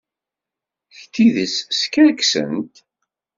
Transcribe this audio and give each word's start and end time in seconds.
Deg 0.95 1.05
tidet, 1.13 1.55
skerksent. 1.81 2.75